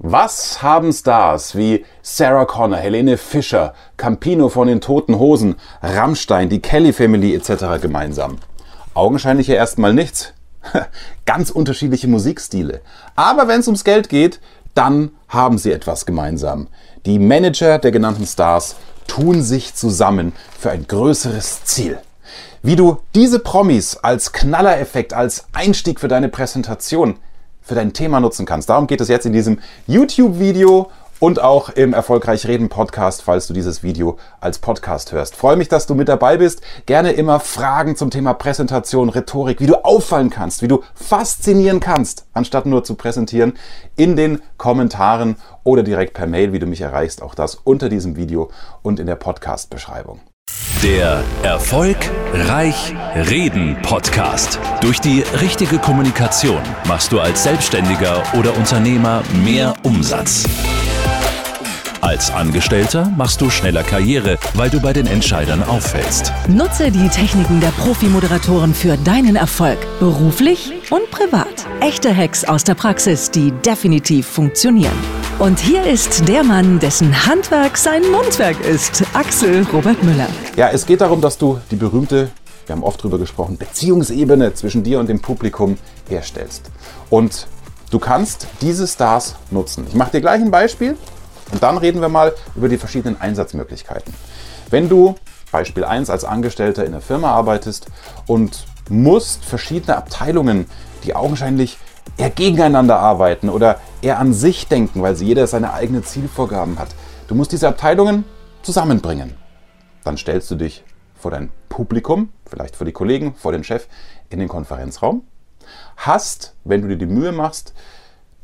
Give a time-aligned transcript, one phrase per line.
[0.00, 6.60] Was haben Stars wie Sarah Connor, Helene Fischer, Campino von den Toten Hosen, Rammstein, die
[6.62, 7.82] Kelly Family etc.
[7.82, 8.36] gemeinsam?
[8.94, 10.34] Augenscheinlich ja erstmal nichts.
[11.26, 12.80] Ganz unterschiedliche Musikstile.
[13.16, 14.38] Aber wenn es ums Geld geht,
[14.76, 16.68] dann haben sie etwas gemeinsam.
[17.04, 18.76] Die Manager der genannten Stars
[19.08, 21.98] tun sich zusammen für ein größeres Ziel.
[22.62, 27.16] Wie du diese Promis als Knallereffekt, als Einstieg für deine Präsentation
[27.68, 28.68] für dein Thema nutzen kannst.
[28.68, 30.90] Darum geht es jetzt in diesem YouTube-Video
[31.20, 35.34] und auch im Erfolgreich Reden Podcast, falls du dieses Video als Podcast hörst.
[35.36, 36.62] Freue mich, dass du mit dabei bist.
[36.86, 42.26] Gerne immer Fragen zum Thema Präsentation, Rhetorik, wie du auffallen kannst, wie du faszinieren kannst,
[42.32, 43.54] anstatt nur zu präsentieren,
[43.96, 47.22] in den Kommentaren oder direkt per Mail, wie du mich erreichst.
[47.22, 48.50] Auch das unter diesem Video
[48.82, 50.20] und in der Podcast-Beschreibung.
[50.82, 51.96] Der Erfolg
[52.32, 54.60] Reich Reden Podcast.
[54.80, 60.44] Durch die richtige Kommunikation machst du als Selbstständiger oder Unternehmer mehr Umsatz.
[62.08, 66.32] Als Angestellter machst du schneller Karriere, weil du bei den Entscheidern auffällst.
[66.48, 71.66] Nutze die Techniken der Profi-Moderatoren für deinen Erfolg, beruflich und privat.
[71.80, 74.98] Echte Hacks aus der Praxis, die definitiv funktionieren.
[75.38, 80.28] Und hier ist der Mann, dessen Handwerk sein Mundwerk ist, Axel Robert Müller.
[80.56, 82.30] Ja, es geht darum, dass du die berühmte,
[82.64, 85.76] wir haben oft drüber gesprochen, Beziehungsebene zwischen dir und dem Publikum
[86.08, 86.70] herstellst.
[87.10, 87.46] Und
[87.90, 89.84] du kannst diese Stars nutzen.
[89.86, 90.96] Ich mache dir gleich ein Beispiel
[91.52, 94.12] und dann reden wir mal über die verschiedenen Einsatzmöglichkeiten.
[94.70, 95.14] Wenn du
[95.50, 97.86] Beispiel 1 als Angestellter in der Firma arbeitest
[98.26, 100.66] und musst verschiedene Abteilungen,
[101.04, 101.78] die augenscheinlich
[102.16, 106.88] eher gegeneinander arbeiten oder eher an sich denken, weil sie jeder seine eigenen Zielvorgaben hat.
[107.28, 108.24] Du musst diese Abteilungen
[108.62, 109.34] zusammenbringen.
[110.04, 113.86] Dann stellst du dich vor dein Publikum, vielleicht vor die Kollegen, vor den Chef
[114.30, 115.22] in den Konferenzraum.
[115.96, 117.74] Hast, wenn du dir die Mühe machst,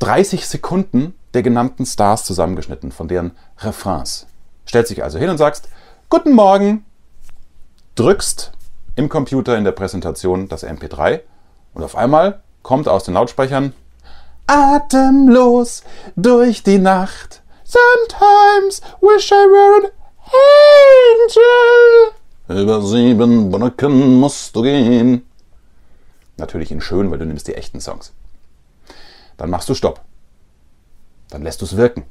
[0.05, 4.27] 30 Sekunden der genannten Stars zusammengeschnitten, von deren Refrains.
[4.69, 5.69] Stellst dich also hin und sagst,
[6.11, 6.85] Guten Morgen,
[7.95, 8.53] drückst
[8.97, 11.21] im Computer in der Präsentation das MP3
[11.73, 13.73] und auf einmal kommt aus den Lautsprechern
[14.47, 15.83] Atemlos
[16.17, 17.43] durch die Nacht.
[17.65, 19.91] Sometimes wish I were an
[22.51, 22.63] angel.
[22.63, 25.27] Über sieben Brücken musst du gehen.
[26.37, 28.13] Natürlich in schön, weil du nimmst die echten Songs.
[29.37, 30.01] Dann machst du Stopp.
[31.31, 32.05] Dann lässt du es wirken.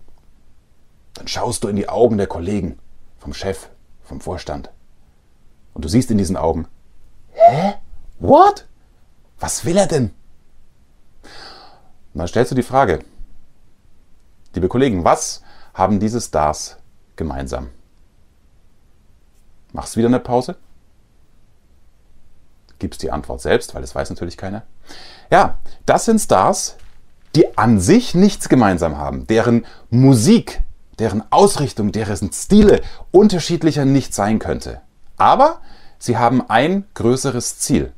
[1.13, 2.79] Dann schaust du in die Augen der Kollegen,
[3.17, 3.69] vom Chef,
[4.03, 4.72] vom Vorstand.
[5.73, 6.67] Und du siehst in diesen Augen,
[7.31, 7.75] hä?
[8.19, 8.67] What?
[9.39, 10.12] Was will er denn?
[12.13, 13.00] Und dann stellst du die Frage,
[14.53, 15.41] liebe Kollegen, was
[15.73, 16.78] haben diese Stars
[17.16, 17.69] gemeinsam?
[19.72, 20.56] Machst du wieder eine Pause?
[22.78, 24.63] Gibst die Antwort selbst, weil das weiß natürlich keiner.
[25.31, 26.78] Ja, das sind Stars,
[27.35, 30.61] die an sich nichts gemeinsam haben, deren Musik,
[30.99, 34.81] deren Ausrichtung, deren Stile unterschiedlicher nicht sein könnte.
[35.17, 35.61] Aber
[35.97, 37.94] sie haben ein größeres Ziel.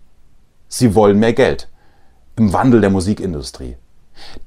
[0.67, 1.69] Sie wollen mehr Geld
[2.37, 3.77] im Wandel der Musikindustrie.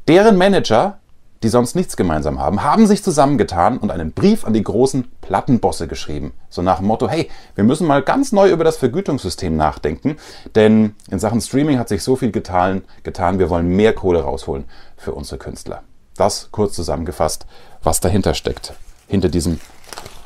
[0.06, 1.00] Deren Manager,
[1.42, 5.86] die sonst nichts gemeinsam haben, haben sich zusammengetan und einen Brief an die großen Plattenbosse
[5.86, 6.32] geschrieben.
[6.48, 10.16] So nach dem Motto, hey, wir müssen mal ganz neu über das Vergütungssystem nachdenken,
[10.54, 14.64] denn in Sachen Streaming hat sich so viel getan, getan wir wollen mehr Kohle rausholen
[14.96, 15.82] für unsere Künstler.
[16.16, 17.46] Das kurz zusammengefasst,
[17.82, 18.72] was dahinter steckt,
[19.06, 19.60] hinter diesem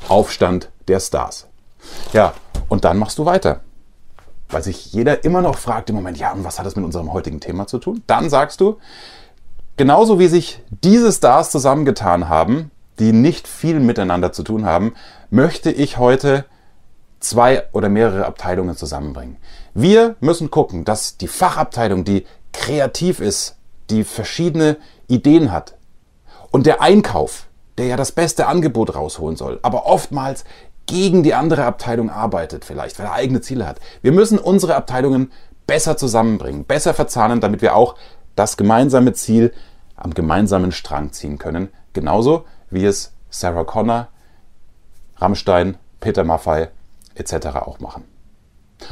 [0.08, 1.46] Aufstand der Stars.
[2.12, 2.32] Ja,
[2.68, 3.60] und dann machst du weiter.
[4.48, 7.12] Weil sich jeder immer noch fragt im Moment, ja, und was hat das mit unserem
[7.12, 8.02] heutigen Thema zu tun?
[8.06, 8.78] Dann sagst du,
[9.76, 14.94] genauso wie sich diese Stars zusammengetan haben, die nicht viel miteinander zu tun haben,
[15.30, 16.44] möchte ich heute
[17.20, 19.38] zwei oder mehrere Abteilungen zusammenbringen.
[19.74, 23.56] Wir müssen gucken, dass die Fachabteilung, die kreativ ist,
[23.90, 24.76] die verschiedene
[25.08, 25.74] Ideen hat,
[26.50, 27.46] und der Einkauf,
[27.78, 30.44] der ja das beste Angebot rausholen soll, aber oftmals
[30.86, 33.80] gegen die andere Abteilung arbeitet, vielleicht, weil er eigene Ziele hat.
[34.02, 35.32] Wir müssen unsere Abteilungen
[35.66, 37.94] besser zusammenbringen, besser verzahnen, damit wir auch
[38.36, 39.52] das gemeinsame Ziel
[39.96, 41.68] am gemeinsamen Strang ziehen können.
[41.92, 44.08] Genauso wie es Sarah Connor,
[45.16, 46.68] Rammstein, Peter Maffay
[47.14, 47.46] etc.
[47.56, 48.04] auch machen.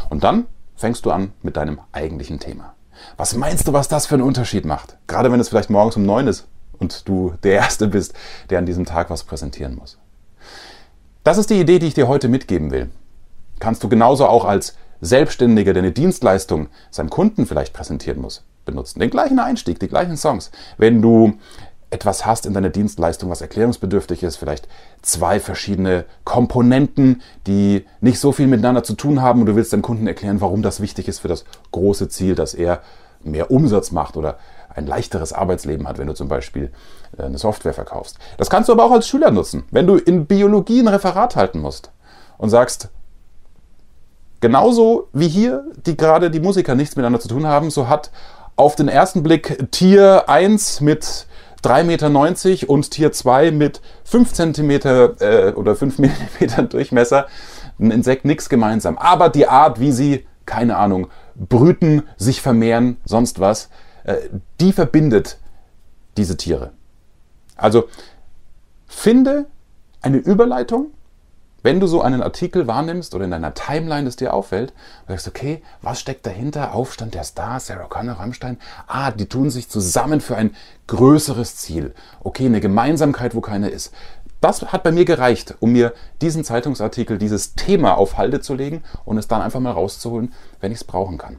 [0.08, 2.74] Und dann fängst du an mit deinem eigentlichen Thema.
[3.16, 4.96] Was meinst du, was das für einen Unterschied macht?
[5.06, 6.46] Gerade wenn es vielleicht morgens um neun ist
[6.78, 8.14] und du der Erste bist,
[8.50, 9.98] der an diesem Tag was präsentieren muss.
[11.24, 12.90] Das ist die Idee, die ich dir heute mitgeben will.
[13.58, 19.00] Kannst du genauso auch als Selbstständiger, der eine Dienstleistung seinem Kunden vielleicht präsentieren muss, benutzen.
[19.00, 20.50] Den gleichen Einstieg, die gleichen Songs.
[20.78, 21.34] Wenn du
[21.90, 24.68] etwas hast in deiner Dienstleistung, was erklärungsbedürftig ist, vielleicht
[25.02, 29.82] zwei verschiedene Komponenten, die nicht so viel miteinander zu tun haben und du willst deinem
[29.82, 32.80] Kunden erklären, warum das wichtig ist für das große Ziel, dass er
[33.22, 34.38] mehr Umsatz macht oder
[34.74, 36.70] ein leichteres Arbeitsleben hat, wenn du zum Beispiel
[37.18, 38.18] äh, eine Software verkaufst.
[38.38, 39.64] Das kannst du aber auch als Schüler nutzen.
[39.70, 41.90] Wenn du in Biologie ein Referat halten musst
[42.38, 42.88] und sagst,
[44.40, 48.10] genauso wie hier, die gerade die Musiker nichts miteinander zu tun haben, so hat
[48.60, 51.26] auf den ersten Blick Tier 1 mit
[51.64, 57.26] 3,90 Meter und Tier 2 mit 5 cm äh, oder 5 mm Durchmesser
[57.78, 58.98] ein Insekt nichts gemeinsam.
[58.98, 63.70] Aber die Art, wie sie, keine Ahnung, brüten, sich vermehren, sonst was,
[64.04, 64.16] äh,
[64.60, 65.38] die verbindet
[66.18, 66.72] diese Tiere.
[67.56, 67.88] Also
[68.86, 69.46] finde
[70.02, 70.88] eine Überleitung
[71.62, 74.72] wenn du so einen Artikel wahrnimmst oder in deiner Timeline es dir auffällt,
[75.08, 76.74] sagst du, okay, was steckt dahinter?
[76.74, 78.58] Aufstand der Stars, Sarah Connor, Rammstein.
[78.86, 81.94] Ah, die tun sich zusammen für ein größeres Ziel.
[82.22, 83.92] Okay, eine Gemeinsamkeit, wo keine ist.
[84.40, 85.92] Das hat bei mir gereicht, um mir
[86.22, 90.72] diesen Zeitungsartikel, dieses Thema auf Halde zu legen und es dann einfach mal rauszuholen, wenn
[90.72, 91.36] ich es brauchen kann.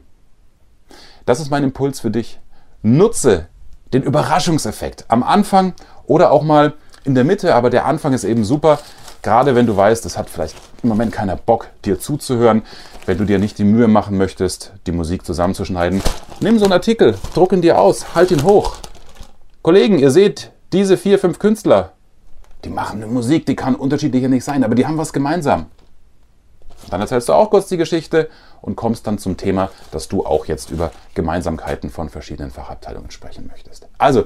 [1.26, 2.40] Das ist mein Impuls für dich.
[2.82, 3.48] Nutze
[3.92, 5.74] den Überraschungseffekt am Anfang
[6.06, 6.74] oder auch mal
[7.04, 8.78] in der Mitte, aber der Anfang ist eben super,
[9.22, 12.62] Gerade wenn du weißt, es hat vielleicht im Moment keiner Bock, dir zuzuhören,
[13.06, 16.02] wenn du dir nicht die Mühe machen möchtest, die Musik zusammenzuschneiden,
[16.40, 18.74] nimm so einen Artikel, druck ihn dir aus, halt ihn hoch.
[19.62, 21.92] Kollegen, ihr seht, diese vier, fünf Künstler,
[22.64, 25.66] die machen eine Musik, die kann unterschiedlicher nicht sein, aber die haben was gemeinsam.
[26.92, 28.28] Dann erzählst du auch kurz die Geschichte
[28.60, 33.46] und kommst dann zum Thema, dass du auch jetzt über Gemeinsamkeiten von verschiedenen Fachabteilungen sprechen
[33.50, 33.88] möchtest.
[33.96, 34.24] Also,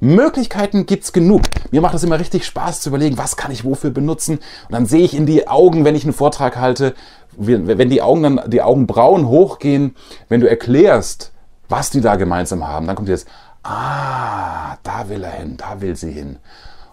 [0.00, 1.42] Möglichkeiten gibt es genug.
[1.70, 4.38] Mir macht es immer richtig Spaß zu überlegen, was kann ich wofür benutzen.
[4.38, 6.94] Und dann sehe ich in die Augen, wenn ich einen Vortrag halte,
[7.36, 9.94] wenn die Augen dann, die Augenbrauen hochgehen,
[10.28, 11.30] wenn du erklärst,
[11.68, 13.28] was die da gemeinsam haben, dann kommt jetzt,
[13.62, 16.38] ah, da will er hin, da will sie hin.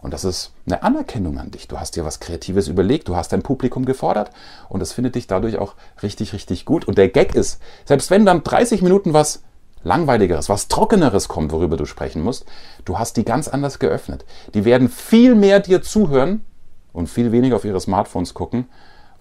[0.05, 1.67] Und das ist eine Anerkennung an dich.
[1.67, 4.29] Du hast dir was Kreatives überlegt, du hast dein Publikum gefordert
[4.69, 5.73] und das findet dich dadurch auch
[6.03, 6.87] richtig, richtig gut.
[6.87, 9.41] Und der Gag ist, selbst wenn dann 30 Minuten was
[9.83, 12.45] Langweiligeres, was Trockeneres kommt, worüber du sprechen musst,
[12.85, 14.25] du hast die ganz anders geöffnet.
[14.53, 16.45] Die werden viel mehr dir zuhören
[16.93, 18.67] und viel weniger auf ihre Smartphones gucken,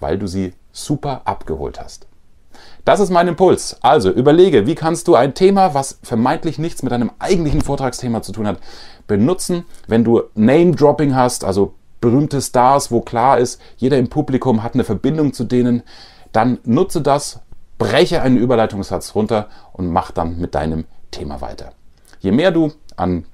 [0.00, 2.08] weil du sie super abgeholt hast.
[2.84, 3.78] Das ist mein Impuls.
[3.80, 8.32] Also überlege, wie kannst du ein Thema, was vermeintlich nichts mit deinem eigentlichen Vortragsthema zu
[8.32, 8.58] tun hat,
[9.06, 14.74] benutzen, wenn du Name-Dropping hast, also berühmte Stars, wo klar ist, jeder im Publikum hat
[14.74, 15.82] eine Verbindung zu denen,
[16.32, 17.40] dann nutze das,
[17.78, 21.72] breche einen Überleitungssatz runter und mach dann mit deinem Thema weiter.
[22.20, 23.24] Je mehr du an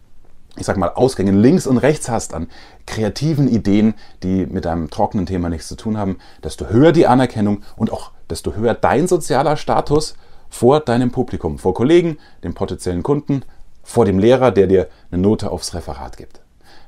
[0.56, 2.48] ich sag mal, Ausgängen links und rechts hast an
[2.86, 7.62] kreativen Ideen, die mit deinem trockenen Thema nichts zu tun haben, desto höher die Anerkennung
[7.76, 10.14] und auch desto höher dein sozialer Status
[10.48, 13.42] vor deinem Publikum, vor Kollegen, dem potenziellen Kunden,
[13.82, 16.39] vor dem Lehrer, der dir eine Note aufs Referat gibt.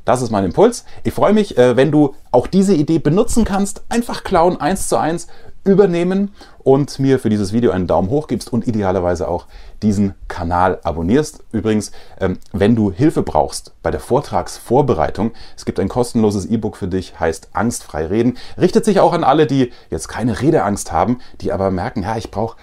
[0.05, 0.85] Das ist mein Impuls.
[1.05, 3.83] Ich freue mich, äh, wenn du auch diese Idee benutzen kannst.
[3.89, 5.29] Einfach klauen, eins zu eins
[5.65, 6.33] übernehmen
[6.65, 9.47] und mir für dieses Video einen Daumen hoch gibst und idealerweise auch
[9.81, 11.45] diesen Kanal abonnierst.
[11.53, 16.89] Übrigens, ähm, wenn du Hilfe brauchst bei der Vortragsvorbereitung, es gibt ein kostenloses E-Book für
[16.89, 18.39] dich, heißt Angstfrei reden.
[18.59, 22.33] Richtet sich auch an alle, die jetzt keine Redeangst haben, die aber merken, ja, ich
[22.33, 22.57] brauche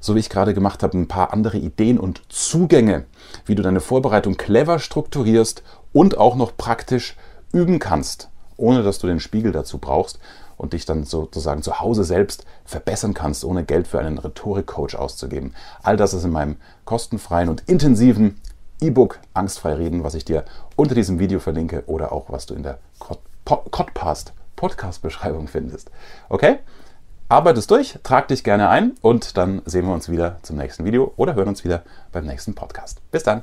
[0.00, 3.06] so wie ich gerade gemacht habe, ein paar andere Ideen und Zugänge,
[3.46, 5.62] wie du deine Vorbereitung clever strukturierst
[5.94, 7.16] und auch noch praktisch
[7.52, 10.18] üben kannst, ohne dass du den Spiegel dazu brauchst
[10.58, 15.54] und dich dann sozusagen zu Hause selbst verbessern kannst, ohne Geld für einen Rhetorikcoach auszugeben.
[15.82, 18.40] All das ist in meinem kostenfreien und intensiven
[18.80, 20.44] E-Book Angstfrei reden, was ich dir
[20.76, 22.78] unter diesem Video verlinke oder auch was du in der
[23.44, 25.90] Podcast Podcast-Beschreibung findest.
[26.28, 26.58] Okay?
[27.28, 30.84] Arbeit es durch, trag dich gerne ein und dann sehen wir uns wieder zum nächsten
[30.84, 31.82] Video oder hören uns wieder
[32.12, 33.00] beim nächsten Podcast.
[33.10, 33.42] Bis dann.